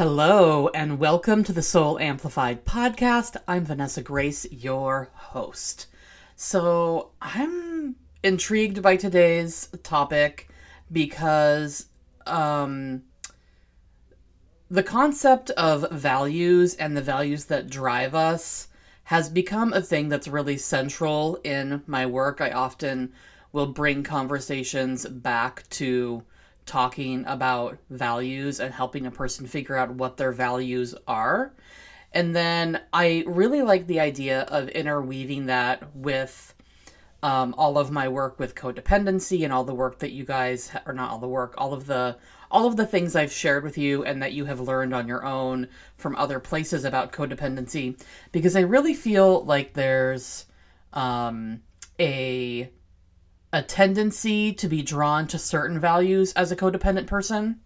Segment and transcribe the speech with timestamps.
[0.00, 3.36] Hello, and welcome to the Soul Amplified podcast.
[3.46, 5.88] I'm Vanessa Grace, your host.
[6.36, 10.48] So, I'm intrigued by today's topic
[10.90, 11.88] because
[12.26, 13.02] um,
[14.70, 18.68] the concept of values and the values that drive us
[19.04, 22.40] has become a thing that's really central in my work.
[22.40, 23.12] I often
[23.52, 26.22] will bring conversations back to
[26.70, 31.52] talking about values and helping a person figure out what their values are.
[32.12, 36.54] And then I really like the idea of interweaving that with
[37.22, 40.92] um, all of my work with codependency and all the work that you guys, or
[40.92, 42.16] not all the work, all of the
[42.50, 45.24] all of the things I've shared with you and that you have learned on your
[45.24, 48.00] own from other places about codependency,
[48.32, 50.46] because I really feel like there's
[50.92, 51.62] um,
[52.00, 52.70] a
[53.52, 57.60] a tendency to be drawn to certain values as a codependent person.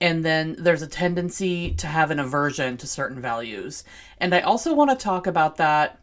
[0.00, 3.82] And then there's a tendency to have an aversion to certain values.
[4.18, 5.98] And I also want to talk about that,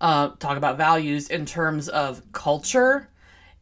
[0.00, 3.08] uh, talk about values in terms of culture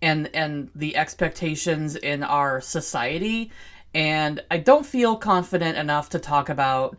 [0.02, 3.50] and and the expectations in our society.
[3.94, 6.98] And I don't feel confident enough to talk about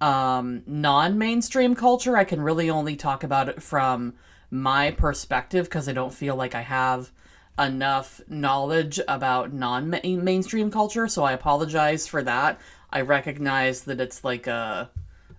[0.00, 2.16] um, non-mainstream culture.
[2.16, 4.14] I can really only talk about it from
[4.50, 7.12] my perspective because I don't feel like I have
[7.58, 11.08] enough knowledge about non mainstream culture.
[11.08, 12.60] So I apologize for that.
[12.90, 14.90] I recognize that it's like a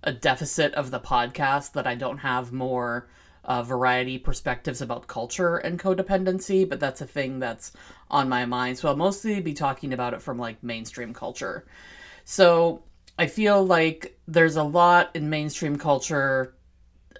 [0.04, 3.08] a deficit of the podcast that I don't have more
[3.44, 7.72] uh, variety perspectives about culture and codependency, but that's a thing that's
[8.10, 8.78] on my mind.
[8.78, 11.66] So I'll mostly be talking about it from like mainstream culture.
[12.24, 12.84] So
[13.18, 16.56] I feel like there's a lot in mainstream culture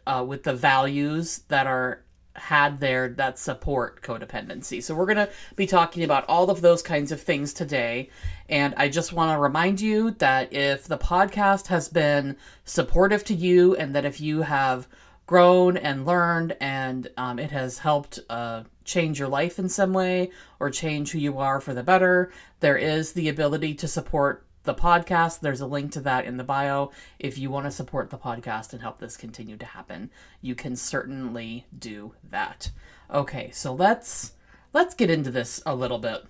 [0.06, 2.04] uh, with the values that are
[2.36, 4.82] had there that support codependency.
[4.82, 8.10] So we're going to be talking about all of those kinds of things today.
[8.48, 13.34] And I just want to remind you that if the podcast has been supportive to
[13.34, 14.88] you and that if you have
[15.26, 20.32] grown and learned and um, it has helped uh, change your life in some way
[20.60, 24.74] or change who you are for the better, there is the ability to support the
[24.74, 25.40] podcast.
[25.40, 26.92] There's a link to that in the bio.
[27.20, 30.10] If you want to support the podcast and help this continue to happen,
[30.42, 32.72] you can certainly do that.
[33.12, 34.34] Okay, so let's
[34.74, 36.26] let's get into this a little bit.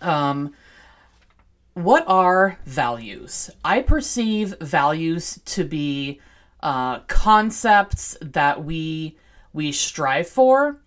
[0.00, 0.54] Um,
[1.74, 3.50] what are values?
[3.64, 6.20] I perceive values to be
[6.60, 9.16] uh, concepts that we
[9.52, 10.80] we strive for,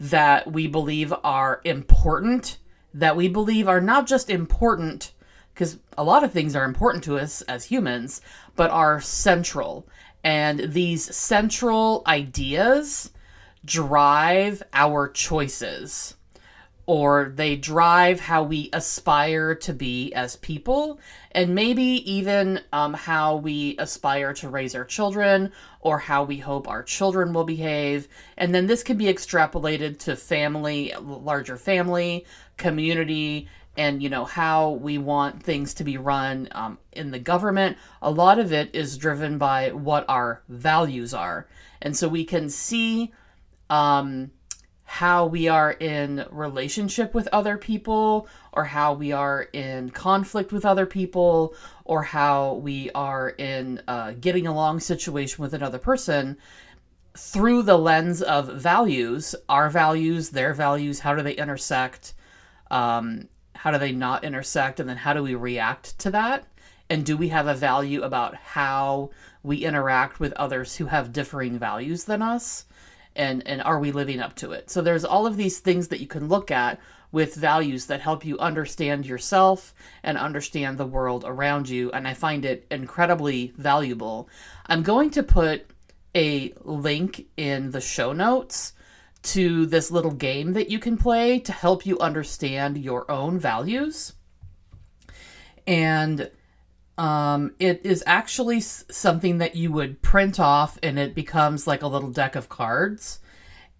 [0.00, 2.58] that we believe are important,
[2.92, 5.12] that we believe are not just important
[5.58, 8.20] because a lot of things are important to us as humans,
[8.54, 9.88] but are central.
[10.22, 13.10] And these central ideas
[13.64, 16.14] drive our choices,
[16.86, 21.00] or they drive how we aspire to be as people,
[21.32, 26.68] and maybe even um, how we aspire to raise our children, or how we hope
[26.68, 28.06] our children will behave.
[28.36, 32.26] And then this can be extrapolated to family, larger family,
[32.56, 37.78] community, and you know how we want things to be run um, in the government
[38.02, 41.48] a lot of it is driven by what our values are.
[41.80, 43.12] And so we can see
[43.70, 44.30] um,
[44.84, 50.64] how we are in relationship with other people or how we are in conflict with
[50.64, 56.36] other people or how we are in a getting along situation with another person
[57.16, 62.14] through the lens of values our values their values how do they intersect
[62.70, 63.28] um,
[63.58, 66.44] how do they not intersect and then how do we react to that?
[66.88, 69.10] And do we have a value about how
[69.42, 72.66] we interact with others who have differing values than us?
[73.16, 74.70] And and are we living up to it?
[74.70, 76.78] So there's all of these things that you can look at
[77.10, 79.74] with values that help you understand yourself
[80.04, 84.28] and understand the world around you and i find it incredibly valuable.
[84.66, 85.66] I'm going to put
[86.14, 88.72] a link in the show notes
[89.22, 94.14] to this little game that you can play to help you understand your own values.
[95.66, 96.30] And
[96.96, 101.86] um, it is actually something that you would print off and it becomes like a
[101.86, 103.20] little deck of cards.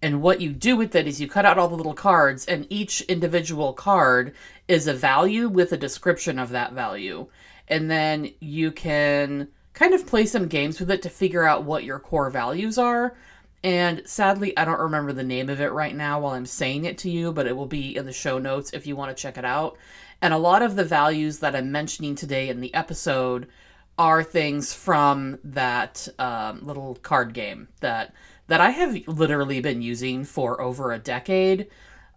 [0.01, 2.65] And what you do with it is you cut out all the little cards, and
[2.69, 4.33] each individual card
[4.67, 7.27] is a value with a description of that value.
[7.67, 11.83] And then you can kind of play some games with it to figure out what
[11.83, 13.17] your core values are.
[13.63, 16.97] And sadly, I don't remember the name of it right now while I'm saying it
[16.99, 19.37] to you, but it will be in the show notes if you want to check
[19.37, 19.77] it out.
[20.21, 23.47] And a lot of the values that I'm mentioning today in the episode
[23.97, 28.13] are things from that um, little card game that
[28.47, 31.67] that I have literally been using for over a decade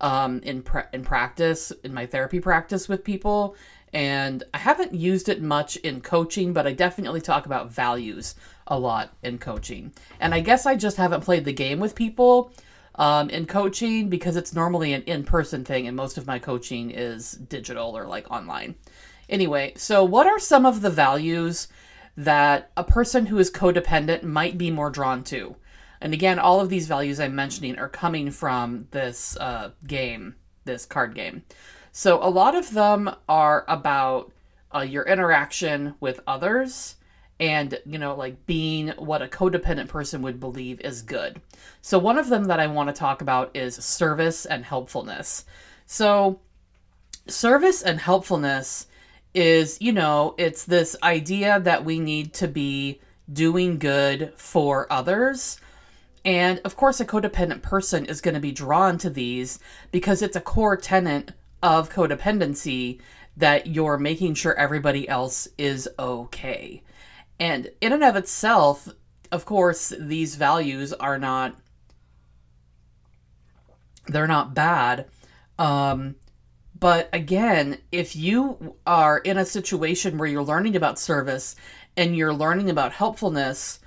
[0.00, 3.56] um, in pra- in practice in my therapy practice with people,
[3.92, 8.34] and I haven't used it much in coaching, but I definitely talk about values
[8.66, 9.92] a lot in coaching.
[10.18, 12.52] And I guess I just haven't played the game with people
[12.94, 16.90] um, in coaching because it's normally an in person thing, and most of my coaching
[16.90, 18.76] is digital or like online.
[19.28, 21.68] Anyway, so what are some of the values
[22.16, 25.56] that a person who is codependent might be more drawn to?
[26.00, 30.34] And again, all of these values I'm mentioning are coming from this uh, game,
[30.64, 31.44] this card game.
[31.92, 34.32] So a lot of them are about
[34.74, 36.96] uh, your interaction with others
[37.38, 41.40] and you know like being what a codependent person would believe is good.
[41.82, 45.44] So one of them that i want to talk about is service and helpfulness.
[45.84, 46.40] So
[47.26, 48.86] service and helpfulness
[49.34, 53.00] is you know it's this idea that we need to be
[53.30, 55.60] doing good for others.
[56.24, 59.58] And of course a codependent person is going to be drawn to these
[59.90, 63.00] because it's a core tenet of codependency
[63.36, 66.82] that you're making sure everybody else is okay
[67.42, 68.88] and in and of itself,
[69.32, 71.56] of course, these values are not
[74.06, 75.06] they're not bad.
[75.58, 76.14] Um,
[76.78, 81.56] but again, if you are in a situation where you're learning about service
[81.96, 83.80] and you're learning about helpfulness,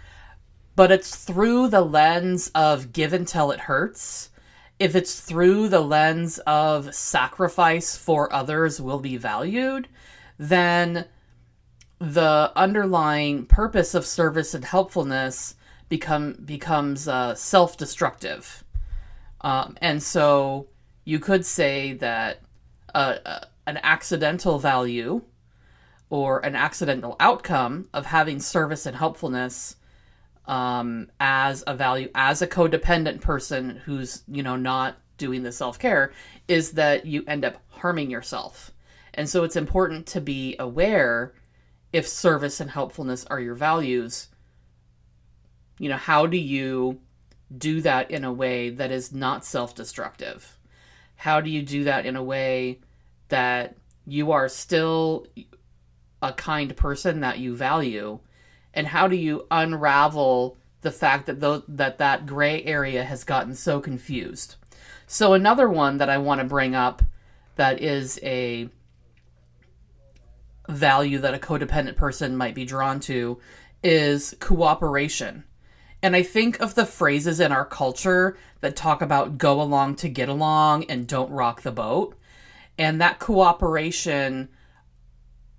[0.75, 4.31] but it's through the lens of give until it hurts,
[4.80, 9.88] if it's through the lens of sacrifice for others will be valued,
[10.38, 11.06] then
[12.00, 15.56] the underlying purpose of service and helpfulness
[15.88, 18.63] become becomes uh, self-destructive.
[19.42, 20.68] Um, and so
[21.06, 22.42] you could say that
[22.94, 25.22] uh, uh, an accidental value
[26.10, 29.77] or an accidental outcome of having service and helpfulness
[30.47, 36.12] um, as a value as a codependent person who's you know not doing the self-care
[36.47, 38.71] is that you end up harming yourself
[39.15, 41.33] and so it's important to be aware
[41.94, 44.27] if service and helpfulness are your values,
[45.80, 47.00] you know, how do you
[47.57, 50.57] do that in a way that is not self destructive?
[51.15, 52.81] How do you do that in a way
[53.30, 55.25] that you are still
[56.21, 58.19] a kind person that you value?
[58.75, 63.56] And how do you unravel the fact that th- that that gray area has gotten
[63.56, 64.56] so confused?
[65.07, 67.01] So another one that I want to bring up
[67.56, 68.69] that is a
[70.68, 73.39] value that a codependent person might be drawn to
[73.83, 75.44] is cooperation.
[76.01, 80.10] And I think of the phrases in our culture that talk about go along to
[80.10, 82.18] get along and don't rock the boat.
[82.77, 84.50] And that cooperation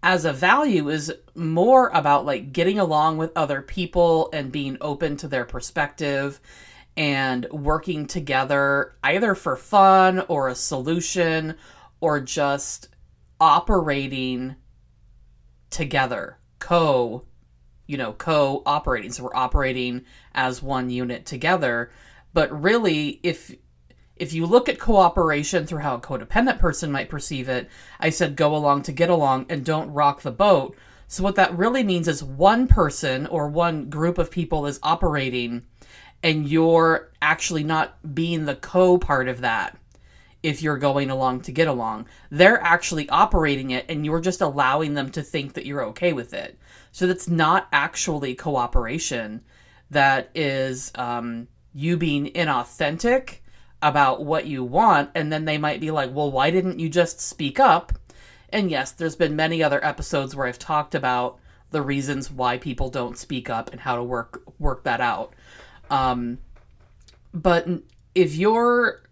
[0.06, 5.16] as a value is more about like getting along with other people and being open
[5.16, 6.38] to their perspective
[6.96, 11.56] and working together either for fun or a solution
[11.98, 12.88] or just
[13.40, 14.54] operating
[15.70, 17.24] together, co,
[17.88, 19.10] you know, co-operating.
[19.10, 21.90] So we're operating as one unit together.
[22.32, 23.56] But really, if
[24.16, 27.68] if you look at cooperation through how a codependent person might perceive it,
[28.00, 30.76] I said go along to get along and don't rock the boat.
[31.08, 35.64] So what that really means is one person or one group of people is operating
[36.22, 39.76] and you're actually not being the co part of that
[40.42, 42.06] if you're going along to get along.
[42.30, 46.32] They're actually operating it and you're just allowing them to think that you're okay with
[46.34, 46.58] it.
[46.90, 49.42] So that's not actually cooperation.
[49.90, 53.40] That is um, you being inauthentic
[53.82, 55.10] about what you want.
[55.14, 57.92] And then they might be like, well, why didn't you just speak up?
[58.50, 61.38] And yes, there's been many other episodes where I've talked about
[61.70, 65.34] the reasons why people don't speak up and how to work work that out.
[65.90, 66.38] Um,
[67.34, 67.68] but
[68.14, 69.02] if you're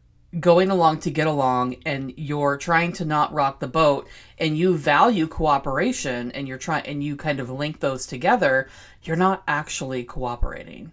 [0.41, 4.77] going along to get along and you're trying to not rock the boat and you
[4.77, 8.69] value cooperation and you're trying and you kind of link those together,
[9.03, 10.93] you're not actually cooperating.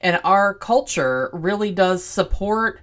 [0.00, 2.80] And our culture really does support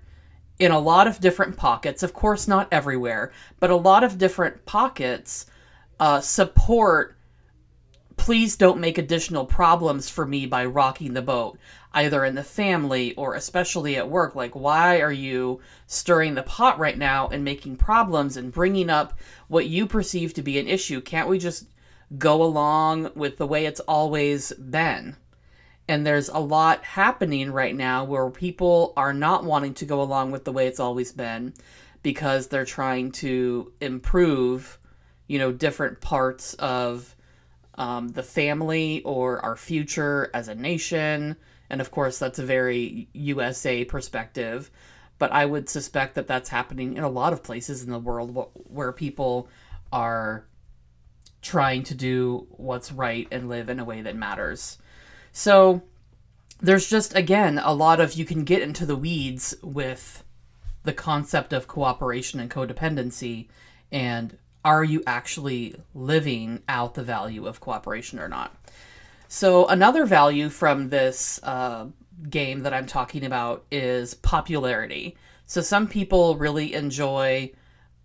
[0.59, 4.65] in a lot of different pockets, of course, not everywhere, but a lot of different
[4.65, 5.45] pockets
[5.99, 7.17] uh, support
[8.15, 11.57] please don't make additional problems for me by rocking the boat
[11.93, 14.35] either in the family or especially at work.
[14.35, 19.17] Like, why are you stirring the pot right now and making problems and bringing up
[19.47, 21.01] what you perceive to be an issue?
[21.01, 21.65] Can't we just
[22.17, 25.15] go along with the way it's always been.
[25.87, 30.31] And there's a lot happening right now where people are not wanting to go along
[30.31, 31.53] with the way it's always been
[32.03, 34.79] because they're trying to improve,
[35.27, 37.15] you know, different parts of
[37.75, 41.35] um, the family or our future as a nation.
[41.69, 44.69] And of course, that's a very USA perspective.
[45.17, 48.51] But I would suspect that that's happening in a lot of places in the world
[48.53, 49.49] where people
[49.91, 50.45] are
[51.41, 54.77] trying to do what's right and live in a way that matters.
[55.33, 55.81] So
[56.61, 60.23] there's just, again, a lot of you can get into the weeds with
[60.83, 63.47] the concept of cooperation and codependency
[63.91, 68.55] and are you actually living out the value of cooperation or not?
[69.27, 71.87] So, another value from this uh,
[72.29, 75.17] game that I'm talking about is popularity.
[75.45, 77.51] So, some people really enjoy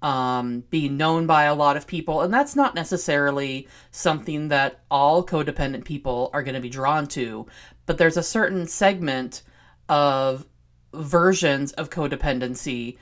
[0.03, 5.25] um, being known by a lot of people, and that's not necessarily something that all
[5.25, 7.47] codependent people are going to be drawn to,
[7.87, 9.43] but there's a certain segment
[9.89, 10.47] of
[10.93, 12.97] versions of codependency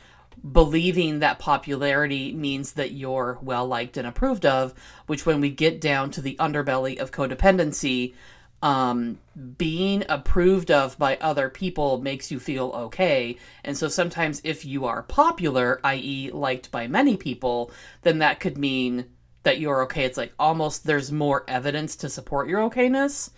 [0.53, 4.75] believing that popularity means that you're well liked and approved of,
[5.07, 8.15] which when we get down to the underbelly of codependency,
[8.63, 9.19] um,
[9.59, 13.37] being approved of by other people makes you feel okay.
[13.65, 17.71] And so sometimes if you are popular, i.e., liked by many people,
[18.03, 19.07] then that could mean
[19.43, 20.05] that you're okay.
[20.05, 23.31] It's like almost there's more evidence to support your okayness.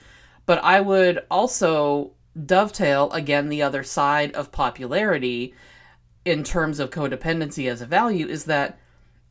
[0.46, 2.12] But I would also
[2.46, 5.54] dovetail again the other side of popularity
[6.24, 8.78] in terms of codependency as a value is that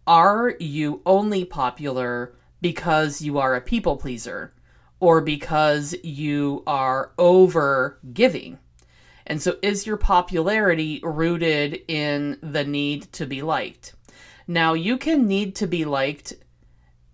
[0.06, 4.54] are you only popular because you are a people pleaser
[5.00, 8.60] or because you are over giving?
[9.26, 13.94] And so is your popularity rooted in the need to be liked?
[14.48, 16.34] Now, you can need to be liked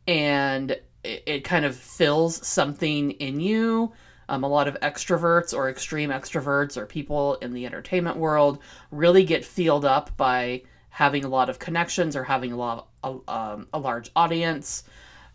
[0.07, 3.93] and it, kind of fills something in you
[4.29, 8.59] um, a lot of extroverts or extreme extroverts or people in the entertainment world
[8.91, 13.21] really get filled up by having a lot of connections or having a lot of,
[13.27, 14.83] a, um, a large audience,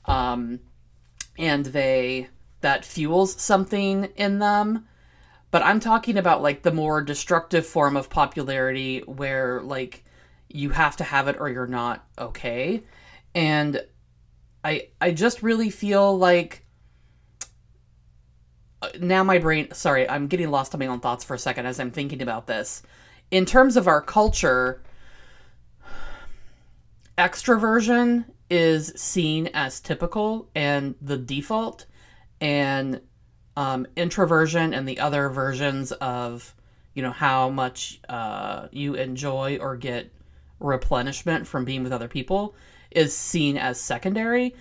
[0.06, 0.60] um,
[1.36, 2.28] and they
[2.60, 4.86] that fuels something in them.
[5.50, 10.04] But I'm talking about like the more destructive form of popularity where like
[10.48, 12.82] you have to have it or you're not okay.
[13.34, 13.82] And
[14.64, 16.66] I I just really feel like
[18.80, 21.66] uh, now my brain sorry i'm getting lost on my own thoughts for a second
[21.66, 22.80] as i'm thinking about this
[23.32, 24.84] in terms of our culture
[27.16, 31.86] extroversion is seen as typical and the default
[32.40, 33.00] and
[33.56, 36.54] um, introversion and the other versions of
[36.94, 40.12] you know how much uh, you enjoy or get
[40.60, 42.54] replenishment from being with other people
[42.90, 44.54] is seen as secondary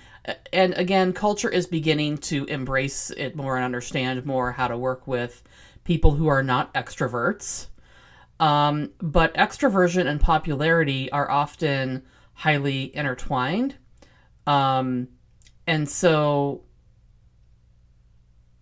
[0.52, 5.08] and again, culture is beginning to embrace it more and understand more how to work
[5.08, 5.44] with
[5.84, 7.68] people who are not extroverts.
[8.40, 12.04] Um, but extroversion and popularity are often
[12.34, 13.76] highly intertwined.
[14.46, 15.08] Um,
[15.66, 16.64] and so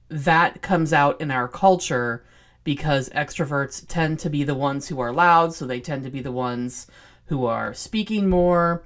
[0.09, 2.24] that comes out in our culture
[2.63, 6.21] because extroverts tend to be the ones who are loud, so they tend to be
[6.21, 6.88] the ones
[7.27, 8.83] who are speaking more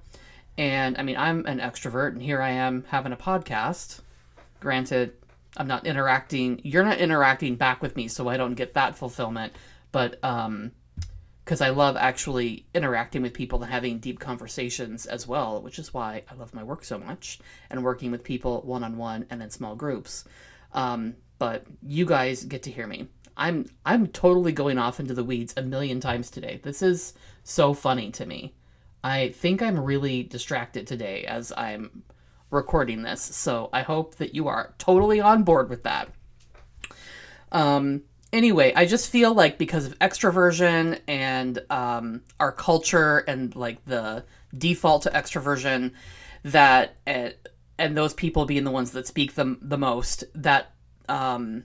[0.60, 4.02] and I mean, I'm an extrovert, and here I am having a podcast.
[4.60, 5.14] Granted,
[5.56, 6.60] I'm not interacting.
[6.66, 9.54] You're not interacting back with me, so I don't get that fulfillment.
[9.94, 10.74] But um,
[11.46, 15.94] because I love actually interacting with people and having deep conversations as well, which is
[15.94, 19.42] why I love my work so much and working with people one on one and
[19.42, 20.26] in small groups.
[20.74, 23.08] Um, but you guys get to hear me.
[23.38, 26.60] I'm I'm totally going off into the weeds a million times today.
[26.62, 28.54] This is so funny to me.
[29.04, 32.04] I think I'm really distracted today as I'm
[32.52, 36.10] recording this, so I hope that you are totally on board with that.
[37.52, 43.84] Um, anyway, I just feel like because of extroversion and um, our culture and like
[43.86, 44.26] the
[44.58, 45.94] default to extroversion,
[46.44, 47.30] that uh,
[47.80, 50.74] and those people being the ones that speak the the most, that
[51.08, 51.64] um,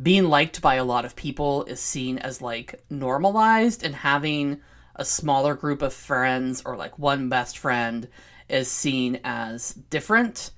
[0.00, 4.60] being liked by a lot of people is seen as like normalized and having
[4.96, 8.08] a smaller group of friends or like one best friend
[8.48, 10.50] is seen as different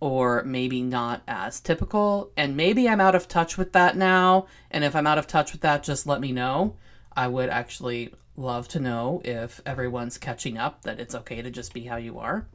[0.00, 2.32] or maybe not as typical.
[2.36, 4.46] And maybe I'm out of touch with that now.
[4.70, 6.76] And if I'm out of touch with that, just let me know.
[7.14, 11.74] I would actually love to know if everyone's catching up that it's okay to just
[11.74, 12.46] be how you are.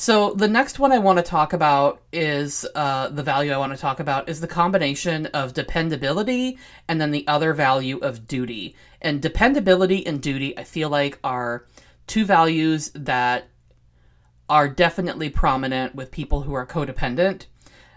[0.00, 3.74] So the next one I want to talk about is uh, the value I want
[3.74, 6.56] to talk about is the combination of dependability
[6.88, 8.74] and then the other value of duty.
[9.02, 11.66] And dependability and duty, I feel like, are
[12.06, 13.48] two values that
[14.48, 17.44] are definitely prominent with people who are codependent.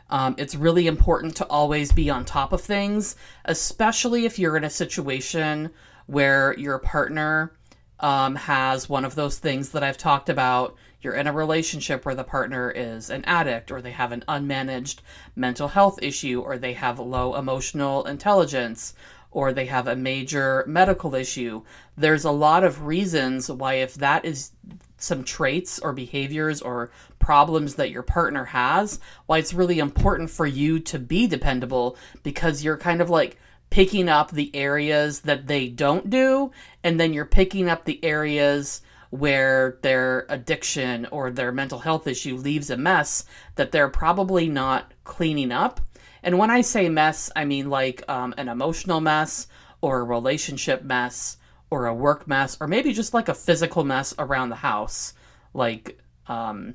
[0.09, 4.65] Um, it's really important to always be on top of things, especially if you're in
[4.65, 5.71] a situation
[6.07, 7.53] where your partner
[8.01, 10.75] um, has one of those things that I've talked about.
[11.03, 14.99] You're in a relationship where the partner is an addict, or they have an unmanaged
[15.35, 18.93] mental health issue, or they have low emotional intelligence,
[19.29, 21.63] or they have a major medical issue.
[21.97, 24.51] There's a lot of reasons why, if that is
[24.97, 30.45] some traits or behaviors or problems that your partner has, why it's really important for
[30.45, 33.37] you to be dependable because you're kind of like
[33.69, 36.51] picking up the areas that they don't do,
[36.83, 38.81] and then you're picking up the areas
[39.13, 44.91] where their addiction or their mental health issue leaves a mess that they're probably not
[45.03, 45.79] cleaning up.
[46.23, 49.45] And when I say mess, I mean like um, an emotional mess
[49.81, 51.37] or a relationship mess
[51.69, 55.13] or a work mess or maybe just like a physical mess around the house,
[55.53, 56.73] like um,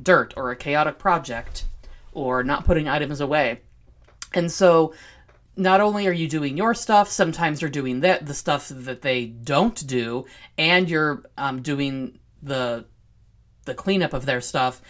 [0.00, 1.64] dirt or a chaotic project
[2.12, 3.62] or not putting items away.
[4.32, 4.94] And so
[5.60, 9.86] not only are you doing your stuff, sometimes you're doing the stuff that they don't
[9.86, 10.24] do,
[10.58, 12.86] and you're um, doing the
[13.66, 14.80] the cleanup of their stuff.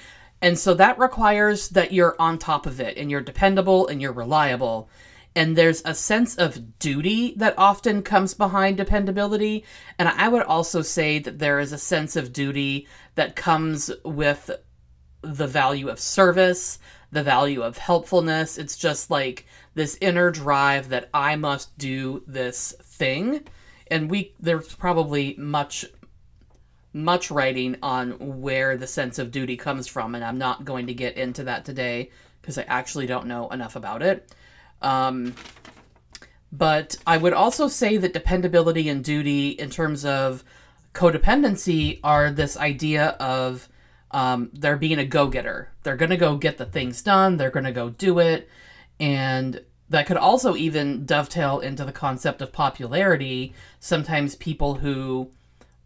[0.41, 4.13] And so that requires that you're on top of it and you're dependable and you're
[4.13, 4.89] reliable.
[5.37, 9.65] And there's a sense of duty that often comes behind dependability.
[9.99, 14.51] And I would also say that there is a sense of duty that comes with
[15.23, 16.79] the value of service,
[17.13, 18.59] the value of helpfulness.
[18.59, 23.45] It's just like this inner drive that I must do this thing.
[23.91, 25.85] And we there's probably much
[26.93, 30.95] much writing on where the sense of duty comes from, and I'm not going to
[30.95, 34.35] get into that today because I actually don't know enough about it.
[34.83, 35.35] Um,
[36.53, 40.43] but I would also say that dependability and duty, in terms of
[40.95, 43.69] codependency, are this idea of
[44.11, 45.71] um, they're being a go getter.
[45.83, 48.49] They're going to go get the things done, they're going to go do it.
[48.99, 53.55] And that could also even dovetail into the concept of popularity.
[53.81, 55.31] Sometimes people who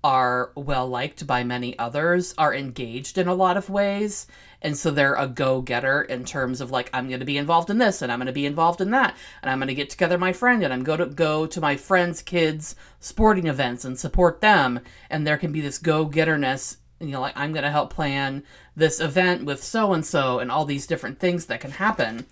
[0.04, 4.26] are well liked by many others are engaged in a lot of ways
[4.60, 7.78] and so they're a go-getter in terms of like i'm going to be involved in
[7.78, 10.18] this and i'm going to be involved in that and i'm going to get together
[10.18, 14.42] my friend and i'm going to go to my friends kids sporting events and support
[14.42, 18.42] them and there can be this go-getterness you know like i'm going to help plan
[18.76, 22.26] this event with so and so and all these different things that can happen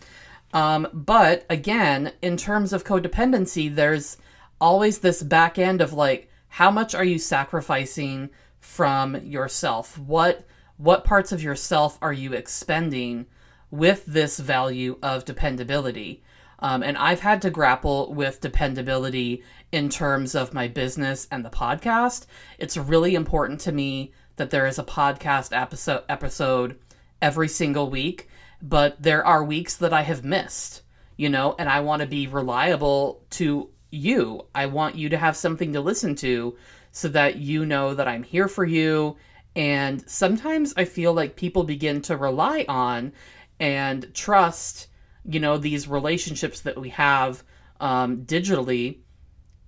[0.55, 4.19] um, but again in terms of codependency there's
[4.61, 8.29] always this back end of like how much are you sacrificing
[8.61, 9.99] from yourself?
[9.99, 13.27] What what parts of yourself are you expending
[13.71, 16.23] with this value of dependability?
[16.59, 21.51] Um, and I've had to grapple with dependability in terms of my business and the
[21.51, 22.27] podcast.
[22.59, 26.77] It's really important to me that there is a podcast episode episode
[27.21, 28.29] every single week,
[28.61, 30.83] but there are weeks that I have missed,
[31.17, 34.47] you know, and I want to be reliable to you.
[34.53, 36.57] I want you to have something to listen to
[36.91, 39.17] so that you know that I'm here for you.
[39.55, 43.13] And sometimes I feel like people begin to rely on
[43.61, 44.89] and trust,
[45.25, 47.45] you know, these relationships that we have
[47.79, 48.99] um, digitally.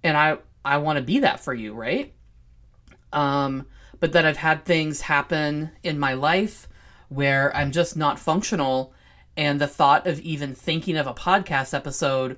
[0.02, 2.12] And I, I want to be that for you, right?
[3.12, 3.66] Um,
[4.00, 6.68] but that I've had things happen in my life
[7.08, 8.92] where I'm just not functional.
[9.36, 12.36] And the thought of even thinking of a podcast episode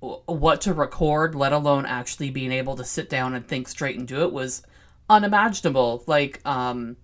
[0.00, 4.08] what to record, let alone actually being able to sit down and think straight and
[4.08, 4.62] do it was
[5.08, 6.02] unimaginable.
[6.06, 6.96] Like um,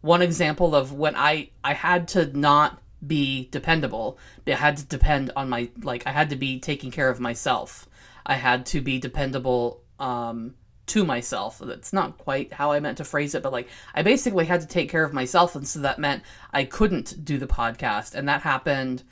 [0.00, 4.18] one example of when I I had to not be dependable.
[4.46, 7.88] I had to depend on my like I had to be taking care of myself.
[8.26, 10.54] I had to be dependable um,
[10.92, 11.58] to myself.
[11.58, 14.66] That's not quite how I meant to phrase it, but like I basically had to
[14.66, 18.42] take care of myself, and so that meant I couldn't do the podcast, and that
[18.42, 19.02] happened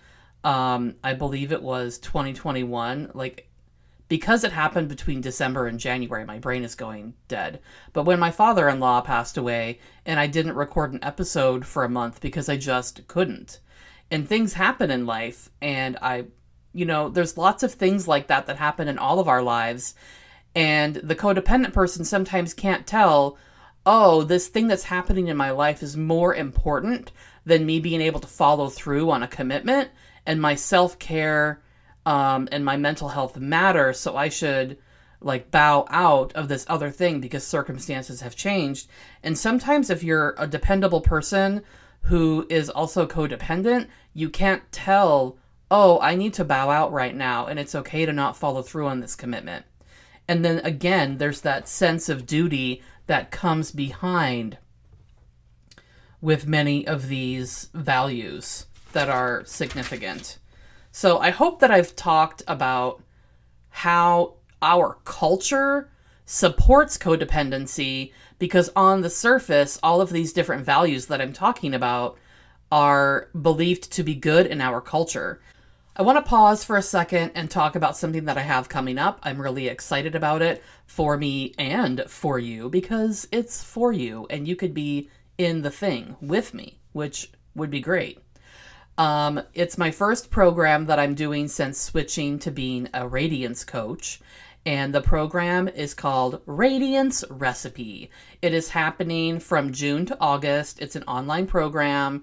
[0.45, 3.11] um, I believe it was 2021.
[3.15, 3.49] Like,
[4.09, 7.61] because it happened between December and January, my brain is going dead.
[7.93, 11.85] But when my father in law passed away, and I didn't record an episode for
[11.85, 13.61] a month because I just couldn't.
[14.11, 16.25] And things happen in life, and I,
[16.73, 19.95] you know, there's lots of things like that that happen in all of our lives.
[20.55, 23.39] And the codependent person sometimes can't tell,
[23.87, 27.13] oh, this thing that's happening in my life is more important
[27.45, 29.91] than me being able to follow through on a commitment
[30.27, 31.63] and my self care
[32.05, 33.93] um, and my mental health matter.
[33.93, 34.79] So I should
[35.21, 38.89] like bow out of this other thing because circumstances have changed.
[39.23, 41.63] And sometimes, if you're a dependable person
[42.03, 45.37] who is also codependent, you can't tell,
[45.71, 48.87] oh, I need to bow out right now, and it's okay to not follow through
[48.87, 49.67] on this commitment.
[50.31, 54.59] And then again, there's that sense of duty that comes behind
[56.21, 60.39] with many of these values that are significant.
[60.93, 63.03] So I hope that I've talked about
[63.71, 65.91] how our culture
[66.27, 72.17] supports codependency because on the surface, all of these different values that I'm talking about
[72.71, 75.41] are believed to be good in our culture.
[75.97, 78.97] I want to pause for a second and talk about something that I have coming
[78.97, 79.19] up.
[79.25, 84.47] I'm really excited about it for me and for you because it's for you and
[84.47, 88.21] you could be in the thing with me, which would be great.
[88.99, 94.21] Um, it's my first program that I'm doing since switching to being a radiance coach.
[94.65, 98.11] And the program is called Radiance Recipe.
[98.43, 100.81] It is happening from June to August.
[100.81, 102.23] It's an online program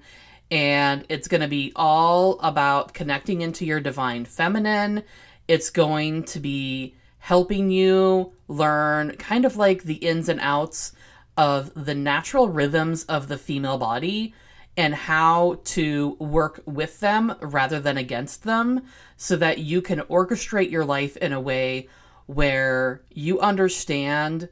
[0.50, 5.04] and it's going to be all about connecting into your divine feminine.
[5.48, 10.94] It's going to be helping you learn kind of like the ins and outs
[11.36, 14.34] of the natural rhythms of the female body
[14.78, 18.84] and how to work with them rather than against them
[19.18, 21.90] so that you can orchestrate your life in a way
[22.28, 24.50] where you understand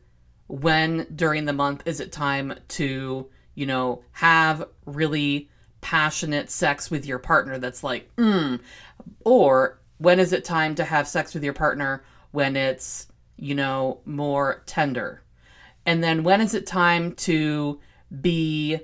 [0.48, 5.50] when during the month is it time to, you know, have really
[5.86, 8.60] passionate sex with your partner that's like, mm,
[9.24, 13.06] or when is it time to have sex with your partner when it's,
[13.38, 15.22] you know, more tender?
[15.86, 17.80] And then when is it time to
[18.20, 18.80] be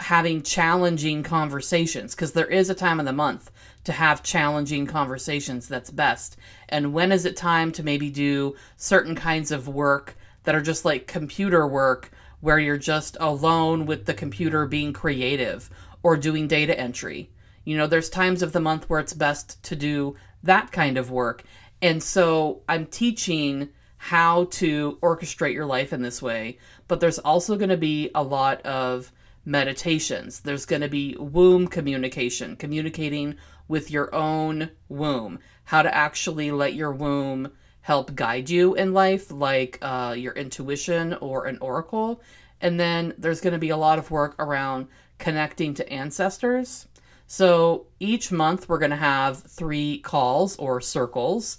[0.00, 2.16] having challenging conversations?
[2.16, 3.52] Because there is a time of the month
[3.84, 6.36] to have challenging conversations that's best.
[6.68, 10.84] And when is it time to maybe do certain kinds of work that are just
[10.84, 15.70] like computer work where you're just alone with the computer being creative
[16.04, 17.30] or doing data entry.
[17.64, 20.14] You know, there's times of the month where it's best to do
[20.44, 21.42] that kind of work.
[21.82, 27.56] And so I'm teaching how to orchestrate your life in this way, but there's also
[27.56, 29.10] going to be a lot of
[29.46, 30.40] meditations.
[30.40, 33.36] There's going to be womb communication, communicating
[33.66, 39.30] with your own womb, how to actually let your womb help guide you in life,
[39.30, 42.22] like uh, your intuition or an oracle.
[42.60, 44.88] And then there's going to be a lot of work around
[45.18, 46.88] connecting to ancestors.
[47.26, 51.58] So each month we're going to have three calls or circles,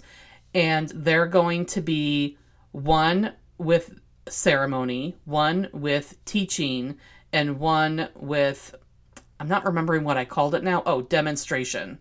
[0.54, 2.38] and they're going to be
[2.72, 6.96] one with ceremony, one with teaching,
[7.32, 8.74] and one with
[9.38, 10.82] I'm not remembering what I called it now.
[10.86, 11.98] Oh, demonstration.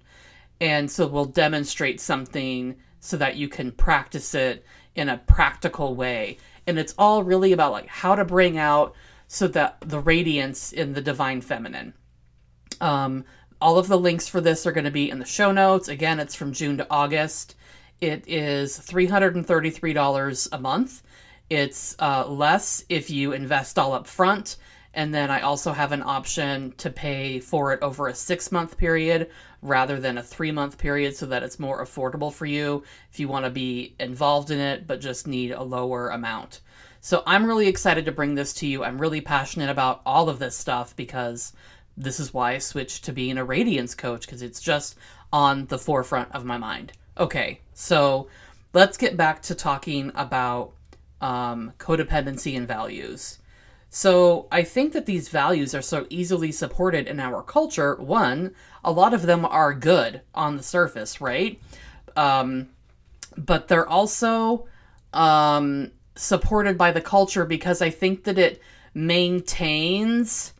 [0.62, 4.65] And so we'll demonstrate something so that you can practice it
[4.96, 6.38] in a practical way.
[6.65, 8.96] And it's all really about like how to bring out
[9.36, 11.93] so that the radiance in the divine feminine.
[12.80, 13.26] Um,
[13.60, 15.89] all of the links for this are going to be in the show notes.
[15.89, 17.56] Again, it's from June to August.
[18.00, 21.04] It is $333 a month.
[21.50, 24.56] It's uh, less if you invest all up front.
[24.93, 28.78] And then I also have an option to pay for it over a six month
[28.78, 29.30] period
[29.62, 33.28] rather than a three month period so that it's more affordable for you if you
[33.28, 36.62] want to be involved in it but just need a lower amount.
[37.06, 38.84] So I'm really excited to bring this to you.
[38.84, 41.54] I'm really passionate about all of this stuff because
[41.96, 44.96] this is why I switched to being a radiance coach because it's just
[45.32, 46.94] on the forefront of my mind.
[47.15, 48.28] Okay, so
[48.74, 50.72] let's get back to talking about
[51.22, 53.38] um, codependency and values.
[53.91, 57.94] So I think that these values are so easily supported in our culture.
[57.98, 61.62] One, a lot of them are good on the surface, right?
[62.15, 62.70] Um,
[63.38, 64.68] but they're also
[65.13, 68.62] um, supported by the culture because I think that it
[68.93, 70.54] maintains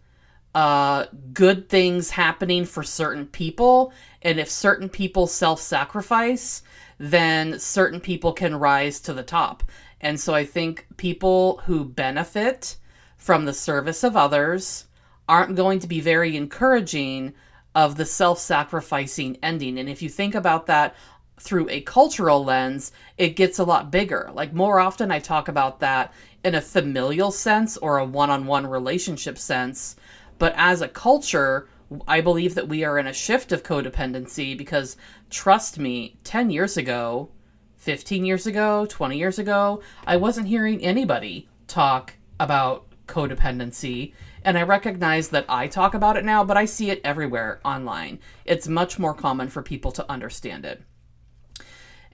[0.54, 3.92] uh, good things happening for certain people.
[4.22, 6.64] And if certain people self sacrifice,
[6.98, 9.64] then certain people can rise to the top.
[10.00, 12.78] And so I think people who benefit
[13.18, 14.86] from the service of others
[15.28, 17.34] aren't going to be very encouraging
[17.74, 19.78] of the self sacrificing ending.
[19.78, 20.96] And if you think about that
[21.40, 24.32] through a cultural lens, it gets a lot bigger.
[24.34, 28.46] Like more often, I talk about that in a familial sense or a one on
[28.46, 29.96] one relationship sense.
[30.38, 31.68] But as a culture,
[32.08, 34.98] I believe that we are in a shift of codependency because,
[35.30, 37.30] trust me, 10 years ago,
[37.78, 44.14] 15 years ago, 20 years ago, I wasn't hearing anybody talk about codependency.
[44.44, 48.20] And I recognize that I talk about it now, but I see it everywhere online.
[48.46, 50.84] It's much more common for people to understand it.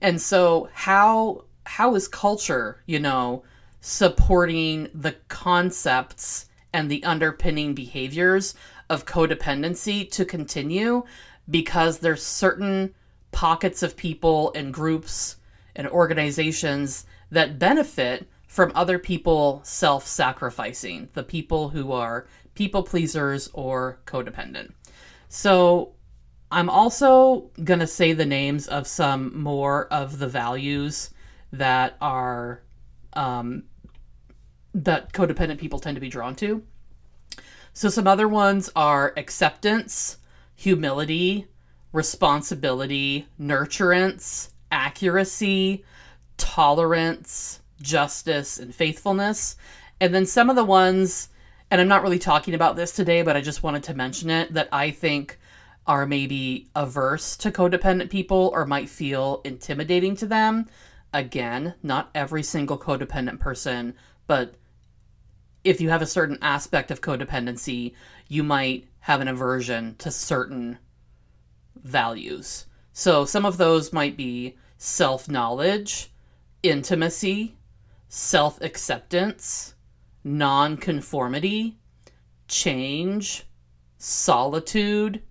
[0.01, 3.43] And so how how is culture, you know,
[3.81, 8.55] supporting the concepts and the underpinning behaviors
[8.89, 11.03] of codependency to continue
[11.49, 12.93] because there's certain
[13.31, 15.37] pockets of people and groups
[15.75, 23.49] and organizations that benefit from other people self sacrificing, the people who are people pleasers
[23.53, 24.73] or codependent.
[25.29, 25.93] So
[26.51, 31.11] I'm also going to say the names of some more of the values
[31.53, 32.61] that are
[33.13, 33.63] um,
[34.73, 36.63] that codependent people tend to be drawn to.
[37.73, 40.17] So some other ones are acceptance,
[40.55, 41.47] humility,
[41.93, 45.85] responsibility, nurturance, accuracy,
[46.37, 49.55] tolerance, justice, and faithfulness.
[49.99, 51.29] And then some of the ones,
[51.69, 54.53] and I'm not really talking about this today, but I just wanted to mention it,
[54.53, 55.37] that I think
[55.87, 60.67] are maybe averse to codependent people or might feel intimidating to them.
[61.13, 63.95] Again, not every single codependent person,
[64.27, 64.55] but
[65.63, 67.93] if you have a certain aspect of codependency,
[68.27, 70.77] you might have an aversion to certain
[71.75, 72.65] values.
[72.93, 76.11] So some of those might be self knowledge,
[76.63, 77.55] intimacy,
[78.07, 79.75] self acceptance,
[80.23, 81.77] non conformity,
[82.47, 83.45] change,
[83.97, 85.21] solitude,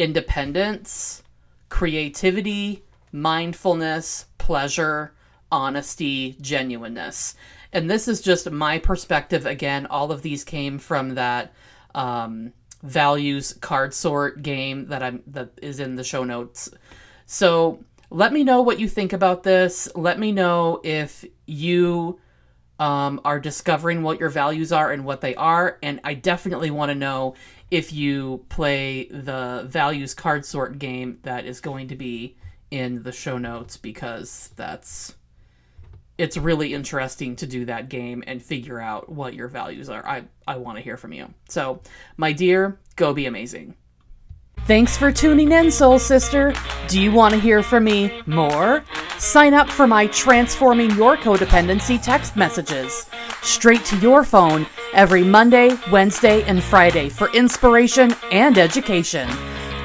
[0.00, 1.22] independence,
[1.68, 2.82] creativity,
[3.12, 5.12] mindfulness, pleasure,
[5.52, 7.34] honesty, genuineness.
[7.72, 9.44] And this is just my perspective.
[9.44, 11.52] Again, all of these came from that
[11.94, 16.70] um, values card sort game that I'm that is in the show notes.
[17.26, 19.88] So let me know what you think about this.
[19.94, 22.18] Let me know if you
[22.78, 25.78] um, are discovering what your values are and what they are.
[25.82, 27.34] And I definitely want to know
[27.70, 32.36] if you play the values card sort game that is going to be
[32.70, 35.14] in the show notes because that's
[36.18, 40.06] it's really interesting to do that game and figure out what your values are.
[40.06, 41.32] I, I want to hear from you.
[41.48, 41.80] So,
[42.18, 43.74] my dear, go be amazing.
[44.66, 46.54] Thanks for tuning in, Soul Sister.
[46.86, 48.84] Do you want to hear from me more?
[49.18, 53.06] Sign up for my Transforming Your Codependency text messages
[53.42, 59.28] straight to your phone every Monday, Wednesday, and Friday for inspiration and education.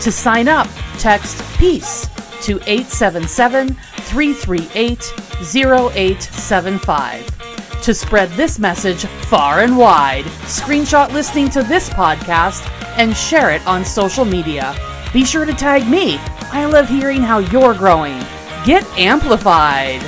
[0.01, 0.67] To sign up,
[0.99, 2.07] text PEACE
[2.45, 7.81] to 877 338 0875.
[7.81, 12.63] To spread this message far and wide, screenshot listening to this podcast
[12.97, 14.75] and share it on social media.
[15.13, 16.17] Be sure to tag me.
[16.51, 18.19] I love hearing how you're growing.
[18.65, 20.01] Get amplified.